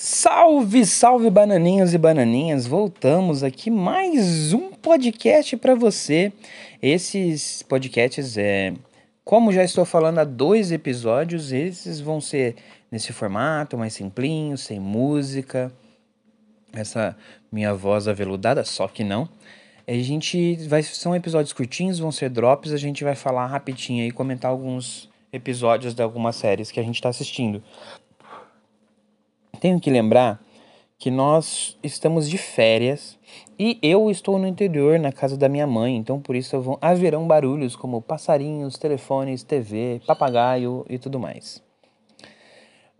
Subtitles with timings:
[0.00, 2.68] Salve, salve bananinhos e bananinhas!
[2.68, 6.32] Voltamos aqui mais um podcast para você.
[6.80, 8.74] Esses podcasts é,
[9.24, 12.54] como já estou falando há dois episódios, esses vão ser
[12.92, 15.72] nesse formato mais simplinho, sem música.
[16.72, 17.16] Essa
[17.50, 19.28] minha voz aveludada, só que não.
[19.84, 24.12] A gente vai são episódios curtinhos, vão ser drops, a gente vai falar rapidinho e
[24.12, 27.62] comentar alguns episódios de algumas séries que a gente está assistindo.
[29.60, 30.40] Tenho que lembrar
[30.98, 33.18] que nós estamos de férias
[33.58, 37.26] e eu estou no interior, na casa da minha mãe, então por isso vão, haverão
[37.26, 41.62] barulhos como passarinhos, telefones, TV, papagaio e tudo mais.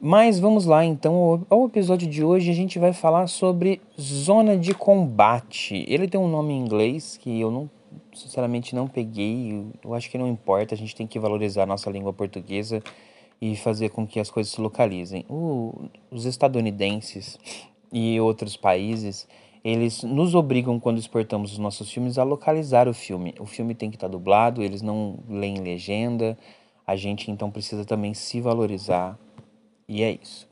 [0.00, 1.44] Mas vamos lá então.
[1.50, 5.84] Ao episódio de hoje a gente vai falar sobre zona de combate.
[5.88, 7.68] Ele tem um nome em inglês que eu não
[8.14, 11.88] sinceramente não peguei, eu acho que não importa, a gente tem que valorizar a nossa
[11.88, 12.82] língua portuguesa
[13.40, 15.24] e fazer com que as coisas se localizem.
[15.28, 17.38] O, os estadunidenses
[17.92, 19.28] e outros países,
[19.64, 23.34] eles nos obrigam, quando exportamos os nossos filmes, a localizar o filme.
[23.38, 26.36] O filme tem que estar dublado, eles não leem legenda,
[26.86, 29.18] a gente então precisa também se valorizar.
[29.86, 30.48] E é isso.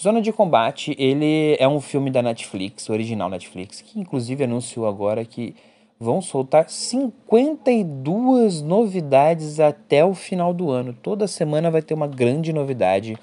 [0.00, 5.24] Zona de Combate, ele é um filme da Netflix, original Netflix, que inclusive anunciou agora
[5.24, 5.54] que
[5.98, 10.92] vão soltar 52 novidades até o final do ano.
[10.92, 13.16] Toda semana vai ter uma grande novidade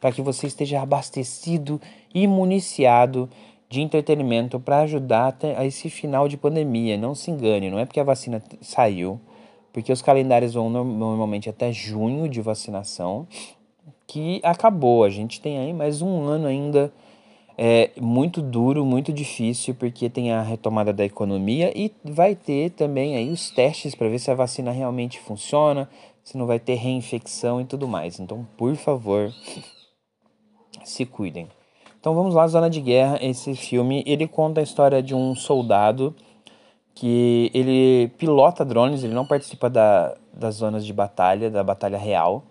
[0.00, 1.80] para que você esteja abastecido
[2.14, 3.28] e municiado
[3.68, 6.96] de entretenimento para ajudar a esse final de pandemia.
[6.96, 9.20] Não se engane, não é porque a vacina saiu,
[9.72, 13.28] porque os calendários vão normalmente até junho de vacinação,
[14.06, 15.04] que acabou.
[15.04, 16.92] A gente tem aí mais um ano ainda
[17.62, 23.16] é muito duro, muito difícil, porque tem a retomada da economia e vai ter também
[23.16, 25.86] aí os testes para ver se a vacina realmente funciona,
[26.24, 28.18] se não vai ter reinfecção e tudo mais.
[28.18, 29.30] Então, por favor,
[30.82, 31.48] se cuidem.
[32.00, 33.18] Então vamos lá, Zona de Guerra.
[33.20, 36.14] Esse filme ele conta a história de um soldado
[36.94, 42.42] que ele pilota drones, ele não participa da, das zonas de batalha, da batalha real.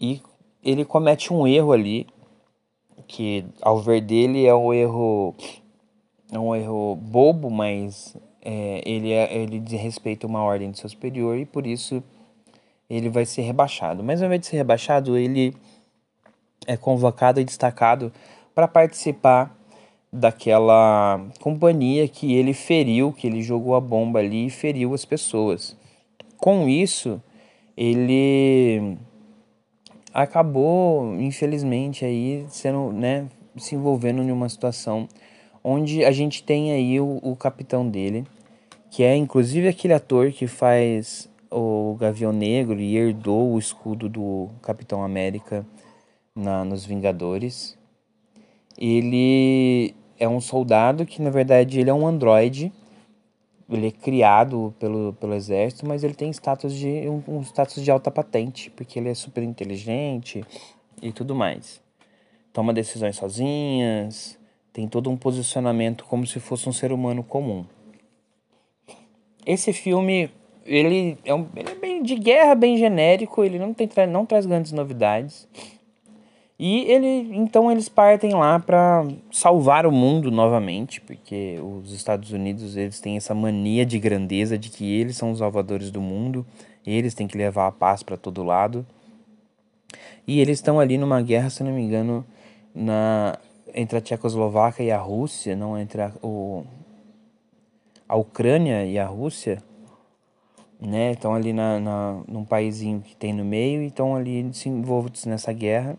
[0.00, 0.22] E
[0.62, 2.06] ele comete um erro ali
[3.10, 5.34] que ao ver dele é um erro
[6.30, 11.36] é um erro bobo, mas é, ele é, ele desrespeita uma ordem de seu superior
[11.36, 12.02] e por isso
[12.88, 14.04] ele vai ser rebaixado.
[14.04, 15.52] Mas ao invés de ser rebaixado, ele
[16.68, 18.12] é convocado e destacado
[18.54, 19.56] para participar
[20.12, 25.76] daquela companhia que ele feriu, que ele jogou a bomba ali e feriu as pessoas.
[26.36, 27.20] Com isso,
[27.76, 28.96] ele
[30.12, 35.08] acabou, infelizmente, aí sendo, né, se envolvendo em uma situação
[35.62, 38.24] onde a gente tem aí o, o capitão dele,
[38.90, 44.48] que é inclusive aquele ator que faz o Gavião Negro e herdou o escudo do
[44.62, 45.66] Capitão América
[46.34, 47.76] na, nos Vingadores.
[48.78, 52.72] Ele é um soldado que na verdade ele é um androide
[53.70, 57.90] ele é criado pelo, pelo exército, mas ele tem status de um, um status de
[57.90, 60.44] alta patente, porque ele é super inteligente
[61.00, 61.80] e tudo mais.
[62.52, 64.38] Toma decisões sozinhas,
[64.72, 67.64] tem todo um posicionamento como se fosse um ser humano comum.
[69.46, 70.30] Esse filme,
[70.66, 74.46] ele é, um, ele é bem de guerra, bem genérico, ele não, tem, não traz
[74.46, 75.48] grandes novidades.
[76.62, 82.76] E ele, então eles partem lá para salvar o mundo novamente, porque os Estados Unidos
[82.76, 86.44] eles têm essa mania de grandeza de que eles são os salvadores do mundo,
[86.86, 88.84] eles têm que levar a paz para todo lado.
[90.26, 92.26] E eles estão ali numa guerra, se não me engano,
[92.74, 93.38] na
[93.74, 96.62] entre a Tchecoslováquia e a Rússia, não entre a, o,
[98.06, 99.62] a Ucrânia e a Rússia,
[100.78, 101.12] né?
[101.12, 105.24] Estão ali na, na, num paísinho que tem no meio e estão ali se envolvidos
[105.24, 105.98] nessa guerra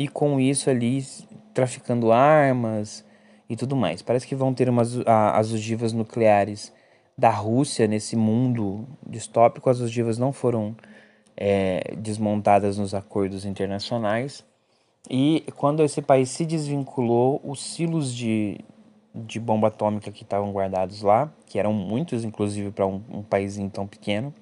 [0.00, 1.04] e com isso ali
[1.52, 3.04] traficando armas
[3.50, 4.00] e tudo mais.
[4.00, 6.72] Parece que vão ter umas, as ogivas nucleares
[7.18, 9.68] da Rússia nesse mundo distópico.
[9.68, 10.74] As ogivas não foram
[11.36, 14.42] é, desmontadas nos acordos internacionais.
[15.10, 18.58] E quando esse país se desvinculou, os silos de,
[19.14, 23.60] de bomba atômica que estavam guardados lá, que eram muitos, inclusive para um, um país
[23.70, 24.32] tão pequeno,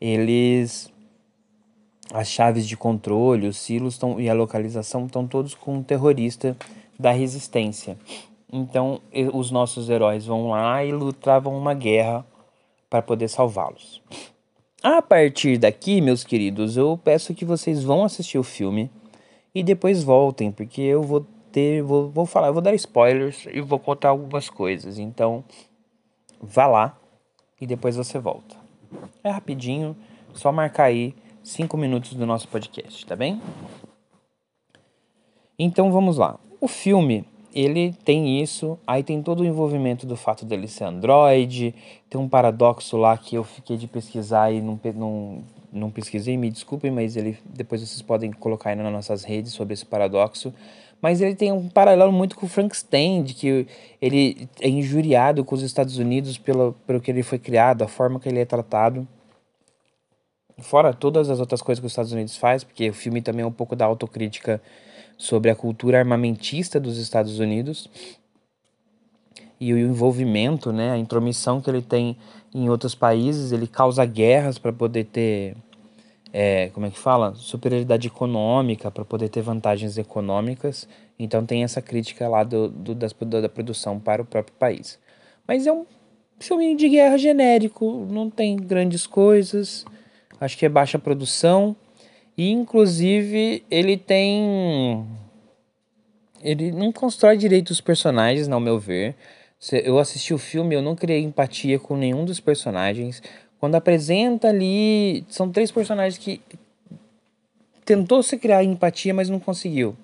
[0.00, 0.90] eles
[2.12, 6.56] as chaves de controle, os silos tão, e a localização estão todos com um terrorista
[6.98, 7.96] da resistência.
[8.52, 9.00] Então,
[9.32, 12.26] os nossos heróis vão lá e lutavam uma guerra
[12.88, 14.02] para poder salvá-los.
[14.82, 18.90] A partir daqui, meus queridos, eu peço que vocês vão assistir o filme
[19.54, 23.78] e depois voltem, porque eu vou ter, vou, vou falar, vou dar spoilers e vou
[23.78, 24.98] contar algumas coisas.
[24.98, 25.44] Então,
[26.40, 26.98] vá lá
[27.60, 28.56] e depois você volta.
[29.22, 29.96] É rapidinho,
[30.32, 33.40] só marcar aí cinco minutos do nosso podcast, tá bem?
[35.58, 36.38] Então vamos lá.
[36.60, 41.74] o filme, ele tem isso, aí tem todo o envolvimento do fato dele ser Android,
[42.08, 45.38] tem um paradoxo lá que eu fiquei de pesquisar e não, não,
[45.72, 49.74] não pesquisei, me desculpem, mas ele depois vocês podem colocar aí nas nossas redes sobre
[49.74, 50.52] esse paradoxo.
[51.02, 53.66] Mas ele tem um paralelo muito com o Frankenstein, de que
[54.02, 58.20] ele é injuriado com os Estados Unidos pelo, pelo que ele foi criado, a forma
[58.20, 59.08] que ele é tratado.
[60.60, 63.46] Fora todas as outras coisas que os Estados Unidos faz, porque o filme também é
[63.46, 64.60] um pouco da autocrítica
[65.16, 67.88] sobre a cultura armamentista dos Estados Unidos
[69.60, 72.16] e o envolvimento, né, a intromissão que ele tem
[72.54, 75.54] em outros países, ele causa guerras para poder ter,
[76.32, 80.88] é, como é que fala, superioridade econômica, para poder ter vantagens econômicas.
[81.18, 84.98] Então tem essa crítica lá do, do das, da produção para o próprio país.
[85.46, 85.84] Mas é um
[86.38, 89.84] filme de guerra genérico, não tem grandes coisas,
[90.40, 91.76] acho que é baixa produção
[92.36, 95.06] e inclusive ele tem
[96.42, 99.14] ele não constrói direito os personagens, ao meu ver.
[99.84, 103.22] Eu assisti o filme, eu não criei empatia com nenhum dos personagens.
[103.58, 106.40] Quando apresenta ali, são três personagens que
[107.84, 109.94] tentou se criar empatia, mas não conseguiu.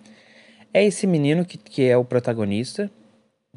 [0.75, 2.91] É esse menino que, que é o protagonista.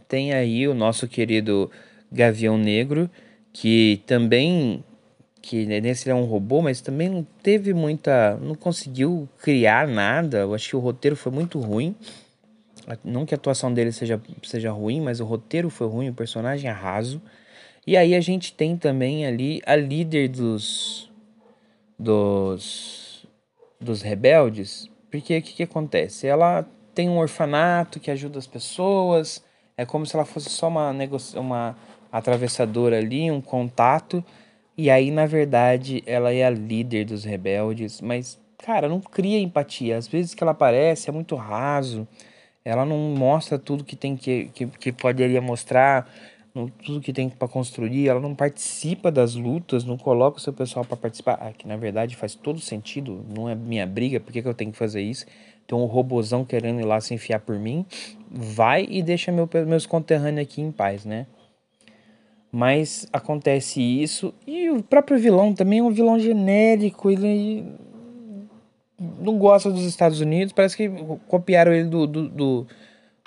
[0.07, 1.69] Tem aí o nosso querido
[2.09, 3.09] Gavião Negro,
[3.51, 4.83] que também
[5.41, 10.39] que nesse ele é um robô, mas também não teve muita, não conseguiu criar nada.
[10.39, 11.95] Eu acho que o roteiro foi muito ruim.
[13.03, 16.69] Não que a atuação dele seja, seja ruim, mas o roteiro foi ruim, o personagem
[16.69, 17.21] é raso.
[17.85, 21.09] E aí a gente tem também ali a líder dos
[21.97, 23.25] dos
[23.79, 26.27] dos rebeldes, porque o que, que acontece?
[26.27, 29.43] Ela tem um orfanato que ajuda as pessoas,
[29.77, 30.91] é como se ela fosse só uma
[31.35, 31.77] uma
[32.11, 34.23] atravessadora ali, um contato.
[34.79, 39.97] E aí, na verdade, ela é a líder dos rebeldes, mas cara, não cria empatia.
[39.97, 42.07] Às vezes que ela aparece é muito raso
[42.63, 46.07] ela não mostra tudo que tem que, que, que poderia mostrar,
[46.83, 50.83] tudo que tem para construir, ela não participa das lutas, não coloca o seu pessoal
[50.83, 51.37] para participar.
[51.41, 54.53] Ah, que na verdade faz todo sentido, não é minha briga, por que, que eu
[54.53, 55.25] tenho que fazer isso?
[55.65, 57.85] Tem um robozão querendo ir lá se enfiar por mim,
[58.29, 61.25] vai e deixa meu, meus conterrâneos aqui em paz, né?
[62.51, 67.63] Mas acontece isso, e o próprio vilão também é um vilão genérico, ele
[69.19, 70.89] não gosta dos Estados Unidos, parece que
[71.27, 72.67] copiaram ele do, do, do,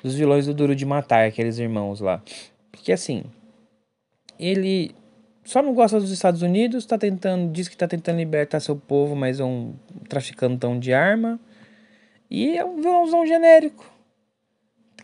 [0.02, 2.20] dos vilões do Duro de Matar, aqueles irmãos lá.
[2.72, 3.22] Porque assim,
[4.38, 4.92] ele
[5.44, 9.14] só não gosta dos Estados Unidos, tá tentando, diz que tá tentando libertar seu povo,
[9.16, 9.74] mas é um
[10.08, 11.38] traficantão de arma.
[12.30, 13.91] E é um vilãozão genérico.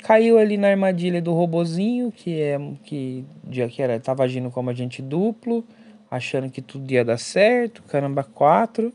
[0.03, 3.25] Caiu ali na armadilha do robozinho, que é que,
[3.71, 5.65] que era, tava agindo como agente duplo,
[6.11, 8.93] achando que tudo ia dar certo, caramba, quatro.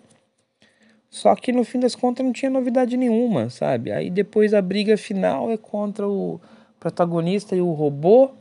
[1.10, 3.92] Só que no fim das contas não tinha novidade nenhuma, sabe?
[3.92, 6.42] Aí depois a briga final é contra o
[6.80, 8.32] protagonista e o robô.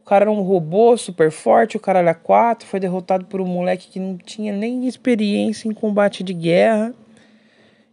[0.00, 3.46] O cara era um robô super forte, o cara era quatro, foi derrotado por um
[3.46, 6.92] moleque que não tinha nem experiência em combate de guerra.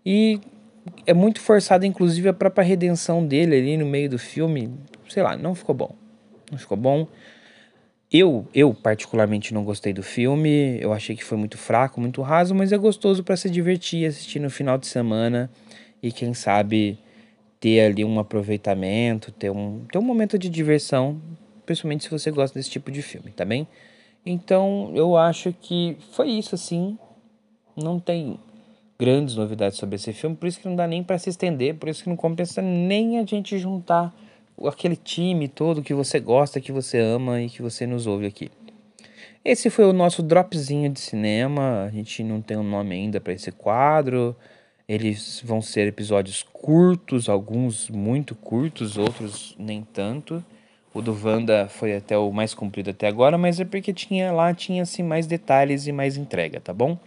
[0.04, 0.40] E
[1.06, 4.74] é muito forçado, inclusive, a própria redenção dele ali no meio do filme.
[5.10, 5.96] Sei lá, não ficou bom.
[6.52, 7.08] Não ficou bom.
[8.12, 12.54] Eu, eu particularmente não gostei do filme, eu achei que foi muito fraco, muito raso,
[12.54, 15.50] mas é gostoso para se divertir, assistir no final de semana
[16.02, 17.00] e quem sabe
[17.60, 21.20] ter ali um aproveitamento, ter um, ter um momento de diversão,
[21.66, 23.68] principalmente se você gosta desse tipo de filme, tá bem?
[24.24, 26.98] Então eu acho que foi isso assim,
[27.76, 28.40] não tem
[28.98, 31.90] grandes novidades sobre esse filme, por isso que não dá nem para se estender, por
[31.90, 34.14] isso que não compensa nem a gente juntar
[34.66, 38.50] aquele time todo que você gosta, que você ama e que você nos ouve aqui.
[39.44, 41.84] Esse foi o nosso dropzinho de cinema.
[41.84, 44.36] A gente não tem um nome ainda para esse quadro.
[44.88, 50.44] Eles vão ser episódios curtos, alguns muito curtos, outros nem tanto.
[50.94, 54.54] O do Wanda foi até o mais comprido até agora, mas é porque tinha lá
[54.54, 56.98] tinha assim mais detalhes e mais entrega, tá bom?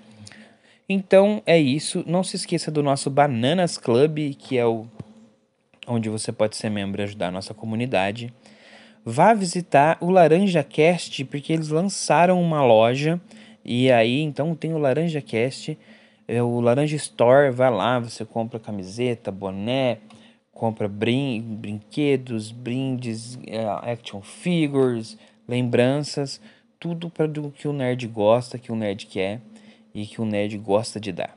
[0.89, 2.03] Então é isso.
[2.07, 4.87] Não se esqueça do nosso Bananas Club, que é o
[5.87, 8.33] onde você pode ser membro e ajudar a nossa comunidade.
[9.05, 13.21] Vá visitar o Laranja Cast, porque eles lançaram uma loja.
[13.65, 15.79] E aí, então, tem o Laranja Cast,
[16.27, 17.51] é o Laranja Store.
[17.51, 19.99] Vai lá, você compra camiseta, boné,
[20.53, 26.41] compra brin brinquedos, brindes, é, action figures, lembranças,
[26.81, 29.41] tudo para do que o nerd gosta, que o nerd quer
[30.01, 31.37] e que o nerd gosta de dar.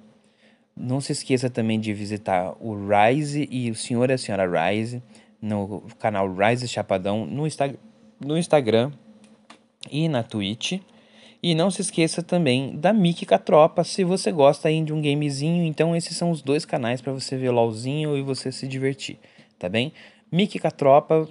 [0.76, 5.02] Não se esqueça também de visitar o Rise e o Senhor e a Senhora Rise
[5.42, 7.76] no canal Rise Chapadão no, Insta
[8.20, 8.92] no Instagram
[9.90, 10.80] e na Twitch.
[11.44, 15.64] E não se esqueça também da Mickey Tropa, se você gosta aí de um gamezinho,
[15.64, 19.18] então esses são os dois canais para você ver LOLzinho e você se divertir,
[19.58, 19.92] tá bem?
[20.32, 21.28] Miki Catropa,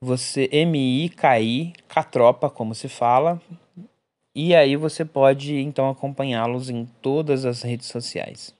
[0.00, 3.40] você M-I-K-I, Catropa, como se fala.
[4.34, 8.52] E aí você pode então acompanhá-los em todas as redes sociais.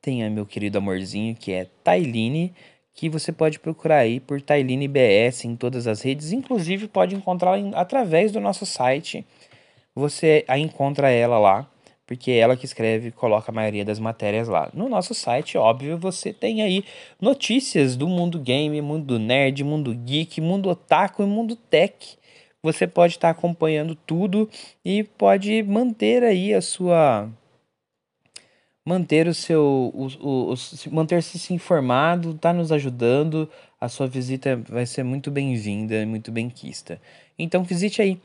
[0.00, 2.54] Tem meu querido amorzinho que é Tailine,
[2.94, 7.58] que você pode procurar aí por Tailine BS em todas as redes, inclusive pode encontrá-la
[7.74, 9.26] através do nosso site.
[9.94, 11.68] Você a encontra ela lá
[12.06, 14.70] porque é ela que escreve e coloca a maioria das matérias lá.
[14.72, 16.84] No nosso site, óbvio, você tem aí
[17.20, 22.16] notícias do mundo game, mundo nerd, mundo geek, mundo otaku e mundo tech.
[22.66, 24.50] Você pode estar acompanhando tudo
[24.84, 27.30] e pode manter aí a sua
[28.84, 30.56] manter o seu o, o, o
[30.90, 33.48] manter-se informado, tá nos ajudando.
[33.80, 37.00] A sua visita vai ser muito bem-vinda muito bem-quista.
[37.38, 38.20] Então visite aí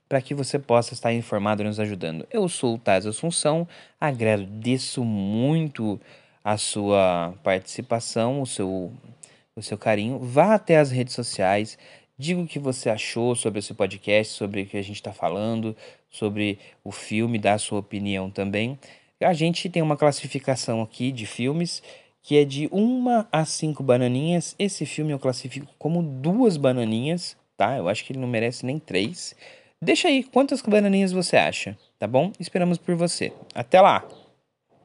[0.10, 2.28] para que você possa estar informado e nos ajudando.
[2.32, 3.68] Eu sou o Taz Assunção,
[4.02, 6.02] agradeço muito
[6.44, 8.92] a sua participação, o seu,
[9.56, 10.18] o seu carinho.
[10.18, 11.78] Vá até as redes sociais,
[12.18, 15.78] diga o que você achou sobre esse podcast, sobre o que a gente está falando,
[16.10, 18.80] sobre o filme, dá a sua opinião também.
[19.22, 21.84] A gente tem uma classificação aqui de filmes
[22.22, 24.56] que é de uma a cinco bananinhas.
[24.58, 27.78] Esse filme eu classifico como duas bananinhas, tá?
[27.78, 29.36] Eu acho que ele não merece nem três.
[29.82, 32.34] Deixa aí quantas bananinhas você acha, tá bom?
[32.38, 33.32] Esperamos por você.
[33.56, 34.06] Até lá!